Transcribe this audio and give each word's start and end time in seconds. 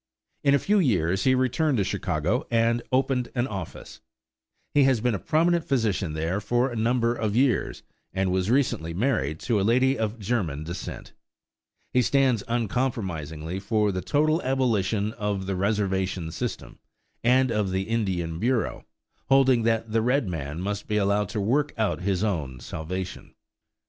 In 0.43 0.55
a 0.55 0.65
few 0.65 0.79
years 0.79 1.25
he 1.25 1.35
returned 1.35 1.77
to 1.77 1.83
Chicago 1.83 2.47
and 2.49 2.81
opened 2.91 3.29
an 3.35 3.45
office. 3.45 4.01
He 4.73 4.85
has 4.85 4.99
been 4.99 5.13
a 5.13 5.19
prominent 5.19 5.63
physician 5.63 6.13
there 6.13 6.41
for 6.41 6.71
a 6.71 6.75
number 6.75 7.13
of 7.13 7.35
years, 7.35 7.83
and 8.11 8.31
was 8.31 8.49
recently 8.49 8.95
married 8.95 9.39
to 9.41 9.61
a 9.61 9.61
lady 9.61 9.99
of 9.99 10.17
German 10.17 10.63
descent. 10.63 11.13
He 11.93 12.01
stands 12.01 12.43
uncompromisingly 12.47 13.59
for 13.59 13.91
the 13.91 14.01
total 14.01 14.41
abolition 14.41 15.11
of 15.13 15.45
the 15.45 15.55
reservation 15.55 16.31
system 16.31 16.79
and 17.23 17.51
of 17.51 17.69
the 17.69 17.83
Indian 17.83 18.39
Bureau, 18.39 18.85
holding 19.29 19.61
that 19.69 19.91
the 19.91 20.01
red 20.01 20.27
man 20.27 20.61
must 20.61 20.87
be 20.87 20.97
allowed 20.97 21.29
to 21.29 21.39
work 21.39 21.75
out 21.77 22.01
his 22.01 22.23
own 22.23 22.59
salvation. 22.59 23.35